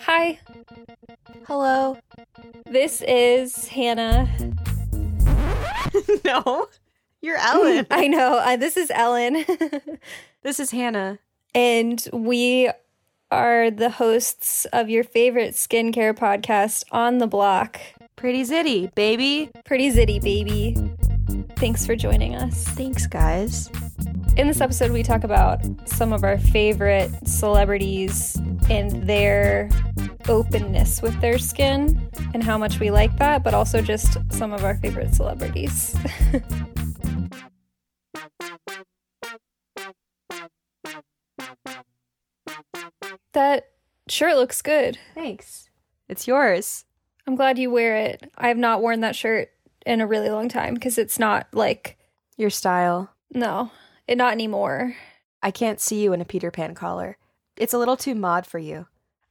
[0.00, 0.38] Hi,
[1.46, 1.96] Hello.
[2.66, 4.28] this is Hannah.
[6.24, 6.66] no,
[7.20, 7.86] you're Ellen.
[7.90, 9.44] I know, uh, this is Ellen.
[10.42, 11.18] this is Hannah.
[11.54, 12.70] and we
[13.30, 17.80] are the hosts of your favorite skincare podcast on the block.
[18.16, 19.50] Pretty zitty, baby.
[19.64, 20.76] Pretty Zitty, baby.
[21.56, 22.64] Thanks for joining us.
[22.64, 23.70] Thanks, guys.
[24.36, 28.36] In this episode, we talk about some of our favorite celebrities
[28.70, 29.68] and their
[30.28, 34.64] openness with their skin and how much we like that, but also just some of
[34.64, 35.94] our favorite celebrities.
[43.32, 43.64] that
[44.08, 44.98] shirt looks good.
[45.14, 45.68] Thanks.
[46.08, 46.84] It's yours.
[47.26, 48.30] I'm glad you wear it.
[48.36, 49.50] I have not worn that shirt
[49.86, 51.98] in a really long time because it's not like,
[52.36, 53.10] Your style.
[53.32, 53.70] no,
[54.10, 54.96] it not anymore.
[55.42, 57.16] I can't see you in a Peter Pan collar.
[57.56, 58.86] It's a little too mod for you.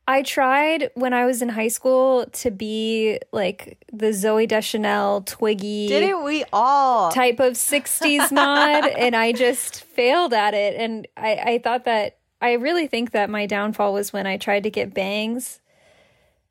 [0.07, 5.87] I tried when I was in high school to be like the Zooey Deschanel Twiggy
[5.87, 7.11] Didn't we all?
[7.11, 10.75] type of 60s mod, and I just failed at it.
[10.79, 14.63] And I, I thought that I really think that my downfall was when I tried
[14.63, 15.59] to get bangs,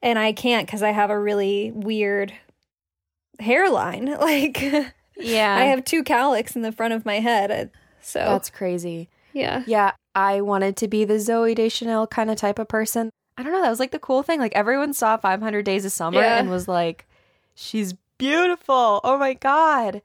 [0.02, 2.32] and I can't because I have a really weird
[3.40, 4.06] hairline.
[4.20, 4.62] Like,
[5.16, 5.56] yeah.
[5.56, 7.72] I have two cowlicks in the front of my head.
[8.00, 9.08] So, That's crazy.
[9.32, 9.62] yeah.
[9.66, 13.10] Yeah, I wanted to be the Zooey Deschanel kind of type of person.
[13.36, 13.62] I don't know.
[13.62, 14.40] That was like the cool thing.
[14.40, 16.38] Like everyone saw 500 Days of Summer Yeah.
[16.38, 17.06] and was like,
[17.54, 19.00] "She's beautiful.
[19.04, 20.02] Oh my god."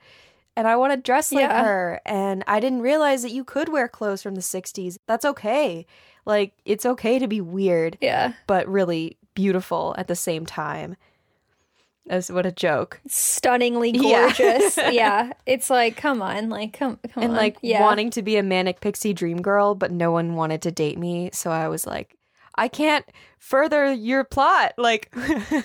[0.56, 1.64] And I want to dress like Yeah.
[1.64, 2.00] her.
[2.06, 4.98] And I didn't realize that you could wear clothes from the 60s.
[5.08, 5.88] That's okay.
[6.26, 8.34] Like it's okay to be weird, Yeah.
[8.46, 10.96] but really beautiful at the same time.
[12.10, 13.00] As what a joke.
[13.08, 14.34] Stunningly Yeah.
[14.38, 14.78] gorgeous.
[14.92, 15.32] Yeah.
[15.46, 16.50] It's like, come on.
[16.50, 17.38] Like, come, come and on.
[17.38, 17.82] like yeah.
[17.82, 21.30] wanting to be a manic pixie dream girl, but no one wanted to date me.
[21.34, 22.18] So I was like,
[22.56, 23.06] I can't
[23.40, 24.74] further your plot.
[24.78, 25.14] Like,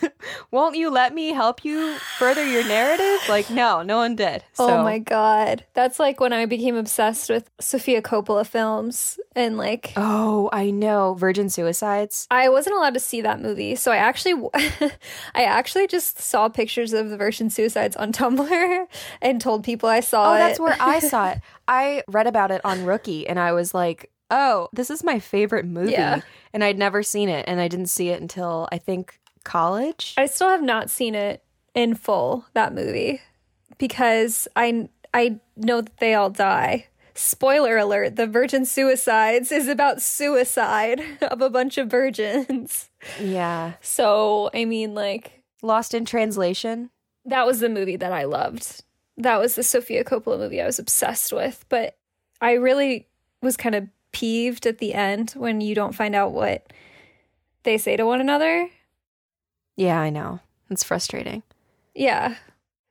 [0.51, 3.21] won't you let me help you further your narrative?
[3.29, 4.43] Like, no, no one did.
[4.59, 5.65] Oh so, Oh my god.
[5.75, 11.15] That's like when I became obsessed with Sofia Coppola films and like Oh, I know.
[11.15, 12.27] Virgin Suicides.
[12.31, 13.77] I wasn't allowed to see that movie.
[13.77, 14.49] So I actually
[15.35, 18.87] I actually just saw pictures of the Virgin Suicides on Tumblr
[19.23, 20.39] and told people I saw Oh, it.
[20.39, 21.41] that's where I saw it.
[21.69, 25.65] I read about it on Rookie and I was like, oh, this is my favorite
[25.65, 25.93] movie.
[25.93, 26.21] Yeah.
[26.53, 27.45] And I'd never seen it.
[27.49, 30.15] And I didn't see it until I think college.
[30.17, 31.43] I still have not seen it
[31.75, 33.21] in full that movie
[33.79, 36.87] because I I know that they all die.
[37.15, 42.91] Spoiler alert, the Virgin Suicides is about suicide of a bunch of virgins.
[43.21, 43.73] yeah.
[43.81, 46.91] So, I mean like Lost in Translation.
[47.25, 48.83] that was the movie that I loved.
[49.17, 51.65] That was the Sofia Coppola movie I was obsessed with.
[51.69, 51.97] But
[52.41, 53.09] I really
[53.43, 56.73] was kind of peeved at the end when you don't find out what
[57.63, 58.69] they say to one another.
[59.77, 60.41] Yeah, I know.
[60.71, 61.43] It's frustrating.
[61.95, 62.37] Yeah.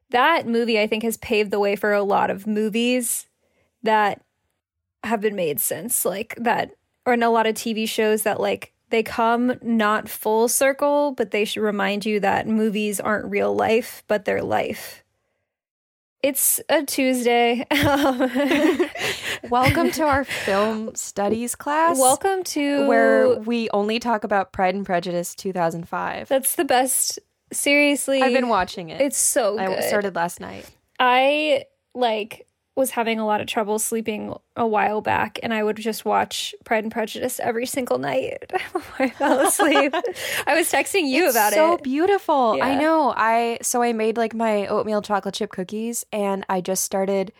[0.09, 3.27] That movie, I think, has paved the way for a lot of movies
[3.83, 4.21] that
[5.03, 6.05] have been made since.
[6.05, 6.71] Like that,
[7.05, 11.31] or in a lot of TV shows that, like, they come not full circle, but
[11.31, 15.03] they should remind you that movies aren't real life, but they're life.
[16.23, 17.65] It's a Tuesday.
[19.49, 21.99] Welcome to our film studies class.
[21.99, 26.27] Welcome to where we only talk about Pride and Prejudice 2005.
[26.27, 27.19] That's the best.
[27.53, 28.99] Seriously, I've been watching it.
[28.99, 29.69] It's so good.
[29.69, 30.65] I started last night.
[30.99, 35.77] I like was having a lot of trouble sleeping a while back and I would
[35.77, 38.37] just watch Pride and Prejudice every single night
[38.73, 39.93] before I fell asleep.
[40.45, 41.77] I was texting you It's about so it.
[41.79, 42.59] So beautiful.
[42.61, 43.13] I know.
[43.17, 47.33] I so I made like my oatmeal chocolate chip cookies and I just started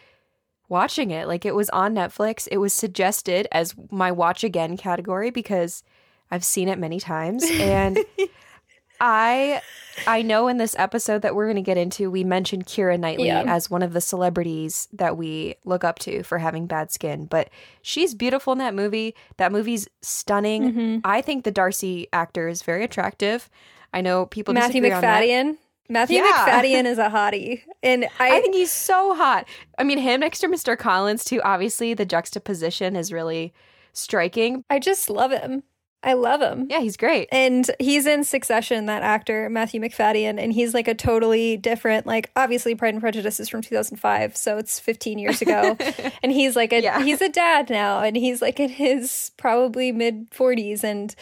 [0.69, 1.27] watching it.
[1.27, 2.47] Like it was on Netflix.
[2.51, 5.83] It was suggested as my watch again category because
[6.31, 7.99] I've seen it many times and
[8.99, 9.61] I
[10.05, 13.27] I know in this episode that we're going to get into we mentioned Keira Knightley
[13.27, 13.43] Yeah.
[13.47, 17.49] as one of the celebrities that we look up to for having bad skin, but
[17.81, 19.15] she's beautiful in that movie.
[19.37, 20.73] That movie's stunning.
[20.73, 21.01] Mhm.
[21.03, 23.49] I think the Darcy actor is very attractive.
[23.93, 25.23] I know people Matthew disagree on that.
[25.23, 25.57] Macfadyen.
[25.89, 26.45] Matthew Yeah.
[26.47, 27.61] Macfadyen is a hottie.
[27.81, 29.47] And I, I think he's so hot.
[29.79, 30.77] I mean, him next to Mr.
[30.77, 31.41] Collins too.
[31.43, 33.53] Obviously, the juxtaposition is really
[33.93, 34.63] striking.
[34.69, 35.63] I just love him.
[36.03, 36.67] I love him.
[36.69, 37.27] Yeah, he's great.
[37.31, 42.29] And he's in Succession, that actor, Matthew Macfadyen, and he's like a totally different, like
[42.35, 45.75] obviously Pride and Prejudice is from 2005, so it's 15 years ago.
[46.23, 47.03] and he's like a Yeah.
[47.03, 50.83] he's a dad now, and he's like in his probably mid 40s.
[50.83, 51.13] And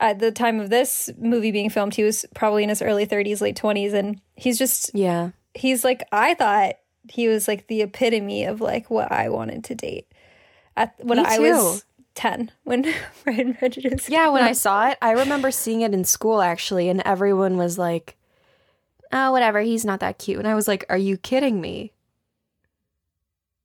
[0.00, 3.40] at the time of this movie being filmed, he was probably in his early 30s,
[3.40, 5.30] late 20s, and he's just Yeah.
[5.54, 6.74] he's like I thought
[7.08, 10.08] he was like the epitome of like what I wanted to date.
[10.76, 12.82] At when I was 10 when
[13.24, 14.08] Pride and Prejudice.
[14.08, 17.76] Yeah, when I saw it, I remember seeing it in school actually, and everyone was
[17.78, 18.16] like,
[19.12, 21.92] "Oh, whatever, he's not that cute." And I was like, "Are you kidding me?"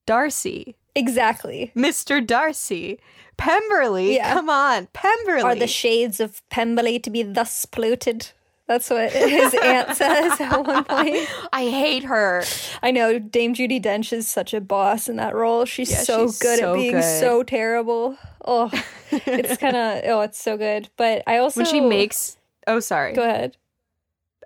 [0.06, 1.72] Darcy, Exactly.
[1.76, 2.26] Mr.
[2.26, 3.00] Darcy,
[3.38, 4.34] Pemberley, Yeah.
[4.34, 5.44] come on, Pemberley.
[5.44, 8.32] Are the shades of Pemberley to be thus polluted?
[8.70, 11.28] That's what his aunt says at one point.
[11.52, 12.44] I hate her.
[12.84, 15.66] I know Dame Judi Dench is such a boss in that role.
[15.66, 17.20] She's Yeah, so she's good so at being good.
[17.20, 18.16] so terrible.
[18.46, 18.70] Oh,
[19.12, 20.88] it's kind of oh, it's so good.
[20.98, 22.38] But I also when she makes,
[22.68, 23.14] oh, sorry.
[23.14, 23.58] go ahead.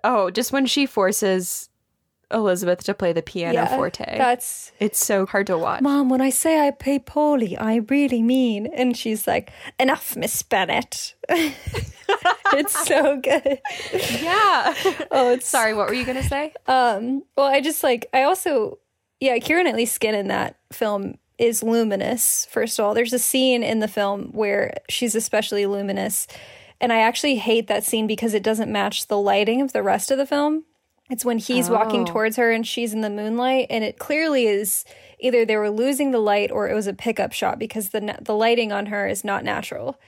[0.02, 1.68] Oh, just when she forces
[2.30, 4.16] Elizabeth to play the piano Yeah, forte.
[4.16, 5.82] That's it's so hard to watch.
[5.82, 8.68] Mom, when I say I play poorly, I really mean.
[8.68, 11.14] And she's like, enough, Miss Bennet.
[12.58, 13.58] it's so good.
[14.22, 14.74] Yeah.
[15.10, 16.52] Oh, it's sorry, what were you going to say?
[16.66, 18.78] Um, well, I just like I also
[19.20, 22.46] yeah, Kieran Knightley's skin in that film is luminous.
[22.50, 26.26] First of all, there's a scene in the film where she's especially luminous,
[26.80, 30.10] and I actually hate that scene because it doesn't match the lighting of the rest
[30.10, 30.64] of the film.
[31.10, 32.04] It's when he's walking Oh.
[32.12, 34.84] towards her and she's in the moonlight, and it clearly is
[35.20, 38.34] either they were losing the light or it was a pickup shot because the the
[38.34, 39.98] lighting on her is not natural,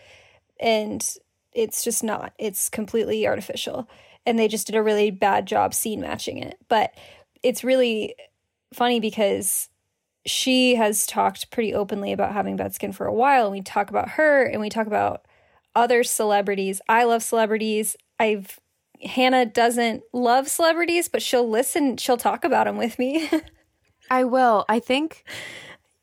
[0.60, 1.16] and
[1.56, 2.34] it's just not.
[2.38, 3.88] It's completely artificial,
[4.24, 6.58] and they just did a really bad job scene matching it.
[6.68, 6.92] But
[7.42, 8.14] it's really
[8.74, 9.68] funny because
[10.26, 13.90] she has talked pretty openly about having bad skin for a while, and we talk
[13.90, 15.24] about her and we talk about
[15.74, 16.80] other celebrities.
[16.88, 17.96] I love celebrities.
[18.20, 18.60] I've
[19.02, 21.96] Hannah doesn't love celebrities, but she'll listen.
[21.96, 23.30] She'll talk about them with me.
[24.10, 24.64] I will.
[24.68, 25.24] I think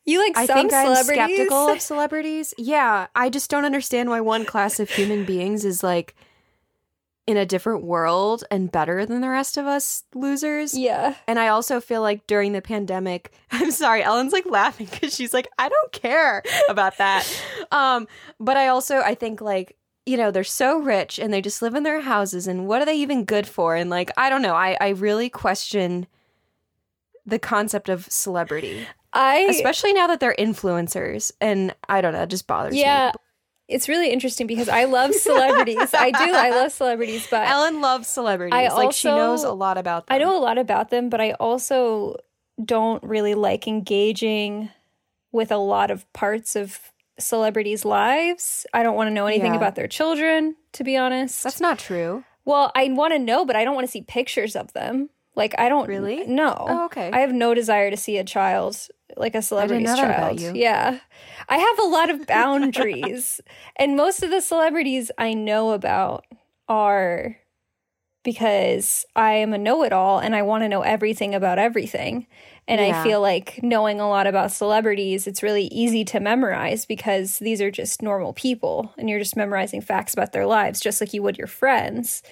[0.06, 2.54] you like I some think I'm skeptical of celebrities.
[2.58, 6.16] Yeah, I just don't understand why one class of human beings is like
[7.26, 10.78] in a different world and better than the rest of us losers.
[10.78, 15.16] yeah, And I also feel like during the pandemic, I'm sorry, Ellen's like laughing because
[15.16, 17.26] she's like, I don't care about that.
[17.72, 18.08] Um,
[18.40, 21.74] but I also I think like you know they're so rich and they just live
[21.74, 23.76] in their houses and what are they even good for?
[23.76, 26.06] And like I don't know, I I really question
[27.26, 31.32] the concept of celebrity, I especially now that they're influencers.
[31.40, 32.82] And I don't know, it just bothers yeah.
[32.82, 32.86] me.
[32.88, 33.12] Yeah,
[33.76, 35.94] it's really interesting because I love celebrities.
[35.94, 36.18] I do.
[36.34, 38.54] I love celebrities, but Ellen loves celebrities.
[38.54, 40.16] I like she knows a lot about them.
[40.16, 42.18] I know a lot about them, but I also
[42.64, 44.70] don't really like engaging
[45.32, 46.80] with a lot of parts of
[47.20, 48.66] celebrities' lives.
[48.74, 49.58] I don't want to know anything Yeah.
[49.58, 51.44] about their children, to be honest.
[51.44, 52.24] That's not true.
[52.46, 55.10] well, I want to know, but I don't want to see pictures of them.
[55.36, 56.28] Like I don't Really?
[56.28, 56.54] No.
[56.60, 57.10] Oh, okay.
[57.12, 58.88] I have no desire to see a child
[59.18, 60.40] like a celebrity's know child.
[60.40, 60.52] you.
[60.56, 61.00] Yeah.
[61.50, 63.42] I have a lot of boundaries.
[63.76, 66.26] and most of the celebrities I know about
[66.68, 67.38] are
[68.24, 72.28] because I am a know-it-all and I want to know everything about everything.
[72.66, 77.40] And I feel like knowing a lot about celebrities, it's really easy to memorize because
[77.40, 81.14] these are just normal people and you're just memorizing facts about their lives just like
[81.14, 82.24] you would your friends.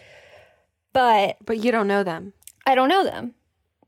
[0.93, 2.31] But But you don't know them.
[2.65, 3.33] I don't know them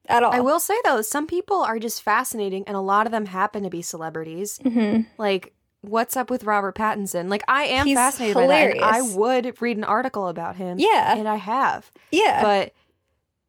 [0.07, 0.33] at all.
[0.33, 3.63] I will say though, some people are just fascinating, and a lot of them happen
[3.63, 4.59] to be celebrities.
[4.63, 5.07] Mhm.
[5.17, 7.29] Like, what's up with Robert Pattinson?
[7.29, 8.77] Like, I am He's fascinated by that.
[8.81, 10.79] I would read an article about him.
[10.79, 11.15] Yeah.
[11.17, 11.91] and I have.
[12.11, 12.41] Yeah.
[12.41, 12.73] But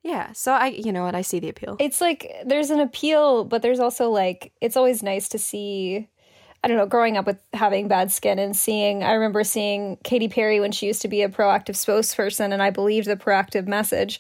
[0.03, 1.77] yeah, so I, you know what, I see the appeal.
[1.81, 6.09] it's like there's an appeal, but there's also like it's always nice to see.
[6.63, 10.29] I don't know, growing up with having bad skin and seeing, I remember seeing Katy
[10.29, 14.19] Perry when she used to be a Proactiv spokesperson, and I believed the Proactiv message.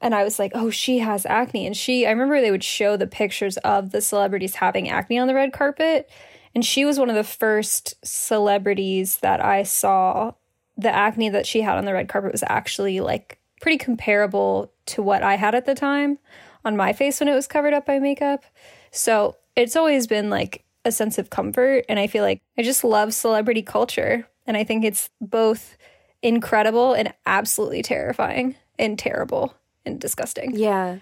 [0.00, 1.66] And I was like, oh, she has acne.
[1.66, 5.28] And she, I remember they would show the pictures of the celebrities having acne on
[5.28, 6.10] the red carpet.
[6.54, 10.32] And she was one of the first celebrities that I saw.
[10.76, 15.02] The acne that she had on the red carpet was actually like pretty comparable to
[15.02, 16.18] what I had at the time
[16.64, 18.44] on my face when it was covered up by makeup.
[18.90, 21.84] So it's always been like a sense of comfort.
[21.88, 24.26] And I feel like I just love celebrity culture.
[24.46, 25.76] And I think it's both
[26.22, 29.54] incredible and absolutely terrifying and terrible
[29.90, 30.56] and disgusting.
[30.56, 30.98] Yeah.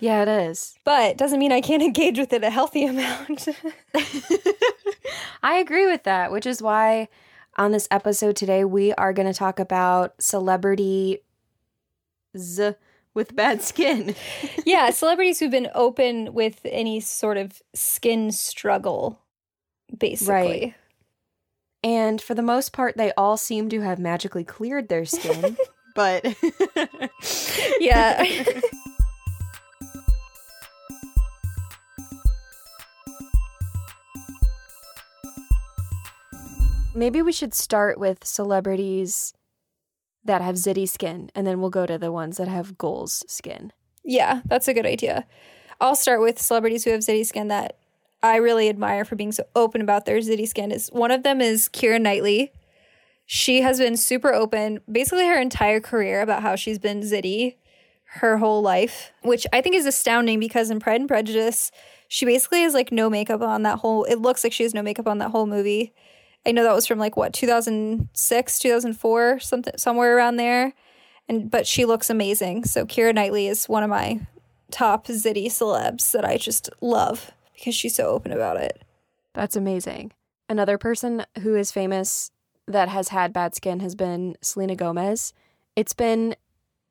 [0.00, 0.76] Yeah, it is.
[0.84, 3.48] But it doesn't mean I can't engage with it a healthy amount.
[5.42, 7.08] I agree with that, which is why
[7.56, 11.18] on this episode today we are going to talk about celebrity
[12.36, 12.72] z
[13.14, 14.14] with bad skin.
[14.66, 19.20] yeah, celebrities who've been open with any sort of skin struggle,
[19.96, 20.34] basically.
[20.34, 20.74] Right.
[21.82, 25.56] And for the most part, they all seem to have magically cleared their skin.
[25.98, 26.24] But
[27.80, 28.22] Yeah.
[36.94, 39.34] maybe we should start with celebrities
[40.24, 43.72] that have zitty skin, and then we'll go to the ones that have goals skin.
[44.04, 45.26] Yeah, that's a good idea.
[45.80, 47.76] I'll start with celebrities who have zitty skin that
[48.22, 51.40] I really admire for being so open about their zitty skin is one of them
[51.40, 52.52] is Keira Knightley.
[53.30, 57.56] She has been super open basically her entire career about how she's been zitty
[58.20, 61.70] her whole life, which I think is astounding because in Pride and Prejudice,
[62.08, 64.80] she basically has like no makeup on that whole it looks like she has no
[64.80, 65.92] makeup on that whole movie.
[66.46, 70.72] I know that was from like what 2006, 2004, something somewhere around there.
[71.28, 72.64] And but she looks amazing.
[72.64, 74.26] So Keira Knightley is one of my
[74.70, 78.80] top zitty celebs that I just love because she's so open about it.
[79.34, 80.12] That's amazing.
[80.48, 82.30] Another person who is famous
[82.68, 85.32] that has had bad skin has been Selena Gomez.
[85.74, 86.36] It's been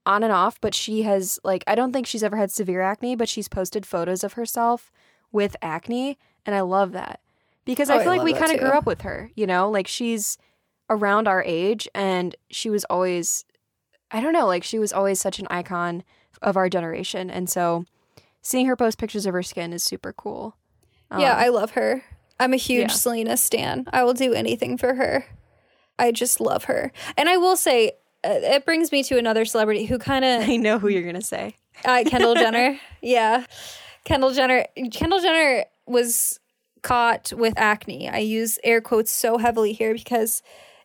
[0.06, 3.16] on and off, but she has like I don't think she's ever had severe acne,
[3.16, 4.92] but she's posted photos of herself
[5.32, 7.20] with acne, and I love that.
[7.66, 9.70] Because Oh, I I feel like we kind of grew up with her, you know?
[9.70, 10.38] Like she's
[10.90, 13.44] around our age and she was always
[14.10, 16.04] I don't know, like she was always such an icon
[16.42, 17.30] of our generation.
[17.30, 17.84] And so
[18.42, 20.56] seeing her post pictures of her skin is super cool.
[21.12, 22.06] yeah, Um, I love her.
[22.40, 22.96] I'm a huge yeah.
[22.96, 23.86] Selena stan.
[23.92, 25.26] I will do anything for her.
[26.00, 26.92] I just love her.
[27.18, 27.92] And I will say
[28.24, 31.22] uh, it brings me to another celebrity who kind of I know who you're gonna
[31.22, 31.56] say.
[31.86, 32.80] Uh, Kendall Jenner.
[33.02, 33.46] Yeah.
[34.04, 34.66] Kendall Jenner.
[34.92, 36.40] Kendall Jenner was
[36.82, 38.10] caught with acne.
[38.10, 40.42] I use air quotes so heavily here because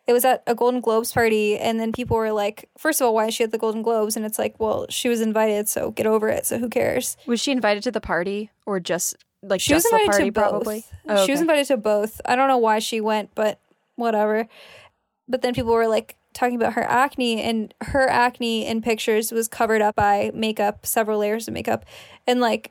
[0.07, 3.14] it was at a Golden Globes party, and then people were like, first of all,
[3.14, 4.16] why is she at the Golden Globes?
[4.16, 6.45] And it's like, well, she was invited, so get over it.
[6.45, 7.16] So who cares?
[7.26, 9.14] Was she invited to the party or just
[9.45, 10.42] like She was invited party to both.
[10.50, 10.85] probably?
[11.09, 12.21] Oh, She was invited to both.
[12.25, 13.61] I don't know why she went, but
[13.95, 14.49] whatever.
[15.33, 19.49] But then people were like talking about her acne, and her acne in pictures was
[19.49, 21.85] covered up by makeup, several layers of makeup.
[22.27, 22.71] And like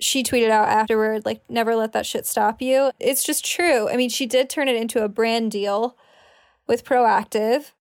[0.00, 2.92] she tweeted out afterward, like, never let that shit stop you.
[3.00, 3.88] It's just true.
[3.88, 5.96] I mean, she did turn it into a brand deal
[6.68, 7.72] with Proactiv,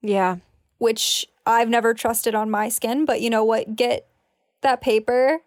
[0.00, 0.36] Yeah.
[0.78, 3.76] which I've never trusted on my skin, but you know what?
[3.76, 4.06] Get
[4.62, 5.40] that paper.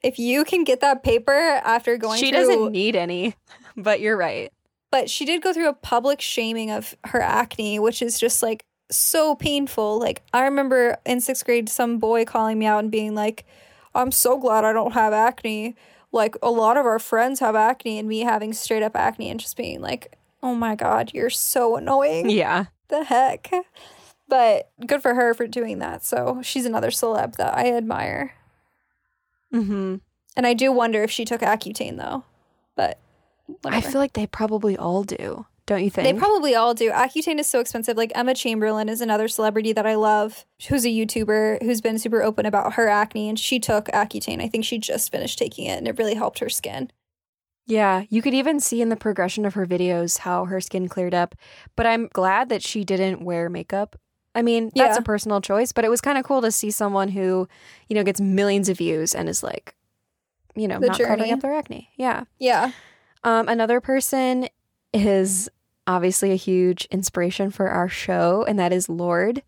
[0.00, 3.34] If you can get that paper after going She through doesn't need any,
[3.76, 4.52] but you're right.
[4.94, 8.64] But she did go through a public shaming of her acne, which is just like
[8.92, 9.98] so painful.
[9.98, 13.44] Like I remember in sixth grade, some boy calling me out and being like,
[13.92, 15.74] "I'm so glad I don't have acne."
[16.12, 19.40] Like a lot of our friends have acne, and me having straight up acne, and
[19.40, 22.66] just being like, "Oh my god, you're so annoying." Yeah.
[22.86, 23.50] The heck.
[24.28, 26.04] But good for her for doing that.
[26.04, 28.34] So she's another celeb that I admire.
[29.50, 29.96] hmm
[30.36, 32.22] And I do wonder if she took Accutane though.
[33.62, 35.46] But I feel like they probably all do.
[35.66, 36.04] Don't you think?
[36.06, 36.90] They probably all do.
[36.90, 37.96] Accutane is so expensive.
[37.96, 42.22] Like Emma Chamberlain is another celebrity that I love, who's a YouTuber who's been super
[42.22, 44.42] open about her acne, and she took Accutane.
[44.42, 46.90] I think she just finished taking it, and it really helped her skin.
[47.66, 51.14] Yeah, you could even see in the progression of her videos how her skin cleared
[51.14, 51.34] up.
[51.76, 53.96] But I'm glad that she didn't wear makeup.
[54.34, 55.00] I mean, that's Yeah.
[55.00, 57.48] a personal choice, but it was kind of cool to see someone who,
[57.88, 59.74] you know, gets millions of views and is like,
[60.54, 61.88] you know, The not covering up their acne.
[61.96, 62.24] Yeah.
[62.38, 62.72] Yeah,
[63.24, 64.48] Um, another person
[64.92, 65.50] is
[65.86, 69.42] obviously a huge inspiration for our show, and that is Lorde.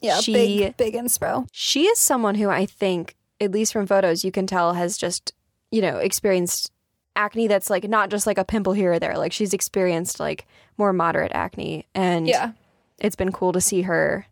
[0.00, 1.46] yeah, She- big big inspo.
[1.52, 5.32] She is someone who I think, at least from photos, you can tell has just,
[5.70, 6.72] you know, experienced
[7.14, 9.16] acne that's like not just like a pimple here or there.
[9.18, 10.46] Like she's experienced like
[10.78, 11.86] more moderate acne.
[11.94, 12.52] And Yeah,
[12.98, 14.26] it's been cool to see her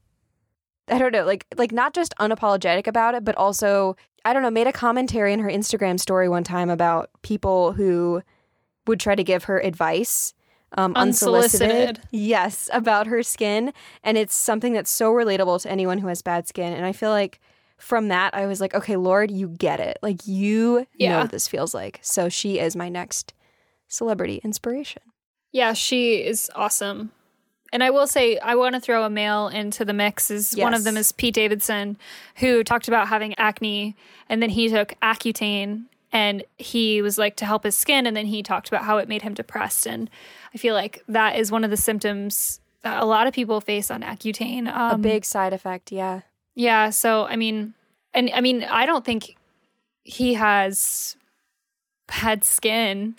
[0.89, 4.51] I don't know, like like not just unapologetic about it, but also I don't know,
[4.51, 8.23] made a commentary in her Instagram story one time about people who
[8.87, 10.35] would try to give her advice
[10.77, 11.71] um, unsolicited.
[11.71, 12.01] Unsolicited.
[12.11, 13.73] Yes, about her skin.
[14.05, 16.73] And it's something that's so relatable to anyone who has bad skin.
[16.73, 17.41] And I feel like
[17.77, 19.99] from that, I was like, okay, Lorde, you get it.
[20.03, 21.99] Like, you know what this feels like.
[22.03, 23.35] So she is my next
[23.89, 25.03] celebrity inspiration.
[25.51, 27.11] Yeah, she is awesome.
[27.73, 30.31] And I will say, I want to throw a male into the mix.
[30.31, 31.97] Is one of them is Pete Davidson,
[32.37, 33.97] who talked about having acne,
[34.29, 38.27] and then he took Accutane, and he was like to help his skin, and then
[38.27, 39.87] he talked about how it made him depressed.
[39.87, 40.11] And
[40.55, 43.91] I feel like that is one of the symptoms that a lot of people face
[43.91, 44.67] on Accutane.
[44.75, 45.93] Um, a big side effect.
[45.93, 46.23] Yeah.
[46.55, 46.91] yeah.
[46.91, 47.75] So I mean,
[48.15, 49.37] and I mean, I don't think
[50.05, 51.17] he has
[52.09, 53.17] bad skin.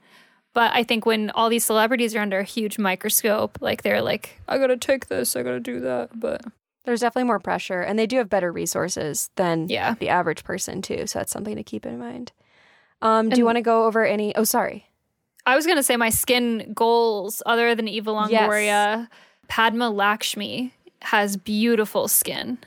[0.53, 4.41] But I think when all these celebrities are under a huge microscope, like they're like,
[4.50, 6.19] I gotta take this, I gotta do that.
[6.19, 6.41] But
[6.83, 9.93] There's definitely more pressure, and they do have better resources than Yeah.
[9.98, 11.07] the average person, too.
[11.07, 12.33] So that's something to keep in mind.
[13.01, 14.36] Um, do And- you want to go over any?
[14.36, 14.86] Oh, sorry.
[15.46, 19.08] I was gonna say my skin goals, other than Eva Longoria,
[19.48, 22.60] Padma Lakshmi has beautiful skin.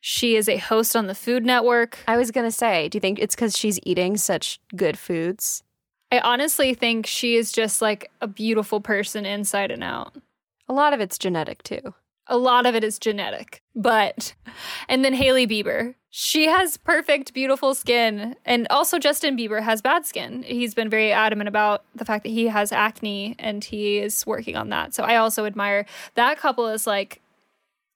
[0.00, 1.98] She is a host on the Food Network.
[2.06, 5.64] I was going to say, do you think it's because she's eating such good foods?
[6.12, 10.14] I honestly think she is just like a beautiful person inside and out.
[10.68, 11.94] A lot of it's genetic, too.
[12.28, 14.34] A lot of it is genetic, but
[14.88, 15.94] and then Hailey Bieber.
[16.10, 18.34] She has perfect, beautiful skin.
[18.46, 20.42] And also, Justin Bieber has bad skin.
[20.42, 24.56] He's been very adamant about the fact that he has acne and he is working
[24.56, 24.94] on that.
[24.94, 25.84] So I also admire
[26.14, 27.20] that couple, is like,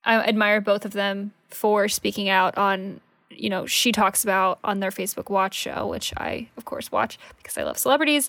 [0.04, 3.00] I admire both of them for speaking out on,
[3.31, 7.19] you know, she talks about on their Facebook Watch show, which I, of course, watch
[7.38, 8.28] because I love celebrities,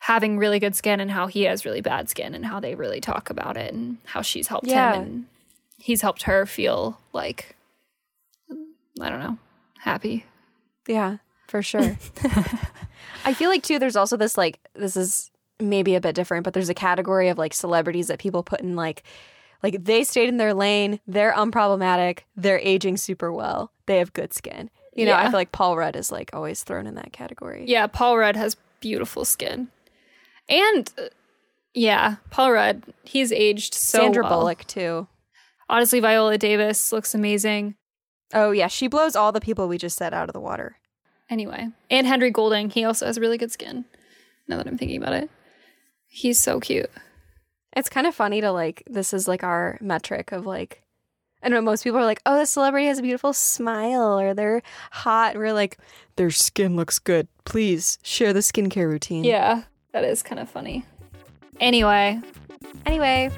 [0.00, 3.00] having really good skin and how he has really bad skin and how they really
[3.00, 4.94] talk about it and how she's helped Yeah.
[4.94, 5.26] him and
[5.78, 7.54] he's helped her feel like
[9.00, 9.38] I don't know,
[9.78, 10.24] happy.
[10.86, 11.98] Yeah, for sure.
[13.24, 16.54] I feel like too there's also this like this is maybe a bit different, but
[16.54, 19.02] there's a category of like celebrities that people put in like
[19.62, 24.32] like they stayed in their lane, they're unproblematic, they're aging super well, they have good
[24.32, 24.70] skin.
[24.94, 27.64] You know, I feel like Paul Rudd is like always thrown in that category.
[27.68, 29.68] Yeah, Paul Rudd has beautiful skin.
[30.48, 31.08] And uh,
[31.72, 34.40] yeah, Paul Rudd, he's aged so Sandra well.
[34.40, 35.06] Bullock too.
[35.68, 37.76] Honestly, Viola Davis looks amazing.
[38.34, 40.76] Oh yeah, she blows all the people we just said out of the water.
[41.30, 43.84] Anyway, and Henry Golding, he also has really good skin.
[44.46, 45.30] Now that I'm thinking about it,
[46.06, 46.90] he's so cute.
[47.76, 50.82] It's kind of funny to like this is like our metric of like
[51.42, 54.62] I know most people are like, oh, this celebrity has a beautiful smile or they're
[54.90, 55.36] hot.
[55.36, 55.78] We're like,
[56.16, 57.28] their skin looks good.
[57.44, 59.22] Please share the skincare routine.
[59.22, 60.84] Yeah, that is kind of funny.
[61.60, 62.20] Anyway,
[62.86, 63.30] Anyway,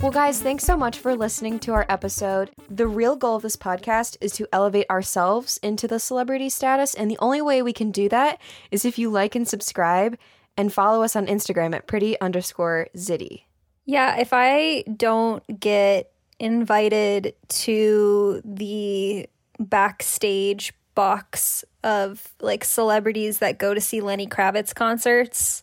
[0.00, 2.52] Well, guys, thanks so much for listening to our episode.
[2.70, 7.10] The real goal of this podcast is to elevate ourselves into the celebrity status, and
[7.10, 8.40] the only way we can do that
[8.70, 10.16] is if you like and subscribe
[10.56, 13.42] and follow us on Instagram at pretty underscore zitty.
[13.84, 19.28] Yeah, if I don't get invited to the
[19.58, 25.62] backstage box of like celebrities that go to see Lenny Kravitz concerts,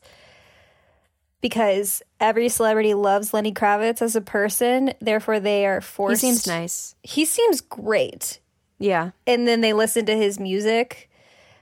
[1.41, 6.22] because every celebrity loves Lenny Kravitz as a person, therefore they are forced.
[6.22, 6.96] He seems nice.
[7.03, 8.39] He seems great.
[8.79, 9.12] Yeah.
[9.25, 11.10] and then they listen to his music.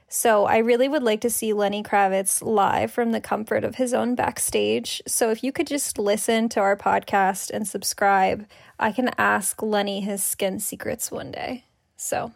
[0.08, 3.92] So I really would like to see Lenny Kravitz live from the comfort of his
[3.94, 5.02] own backstage.
[5.06, 8.46] So if you could just listen to our podcast and subscribe,
[8.78, 11.64] I can ask Lenny his skin secrets one day.
[11.96, 12.32] So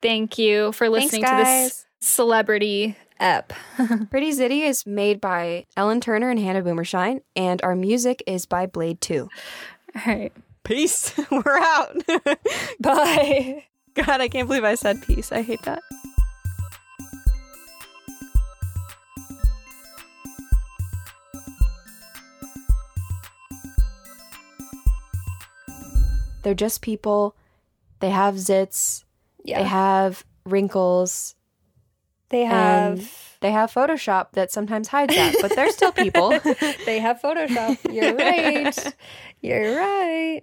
[0.00, 3.52] thank you for Thanks, listening to this celebrity ep.
[4.10, 8.66] Pretty Zitty is made by Ellen Turner and Hannah Boomershine, and our music is by
[8.66, 9.28] Blade 2.
[9.94, 10.32] All right.
[10.64, 11.14] Peace.
[11.30, 11.96] We're out.
[12.80, 13.64] bye.
[13.94, 15.32] God, I can't believe I said peace.
[15.32, 15.82] I hate that.
[26.42, 27.36] They're just people.
[27.98, 29.04] They have zits.
[29.44, 29.58] Yeah.
[29.58, 31.34] They have wrinkles.
[32.30, 36.30] They And have they have Photoshop that sometimes hides that, but they're still people.
[36.86, 37.78] they have Photoshop.
[37.92, 38.94] You're right.
[39.40, 40.42] You're right.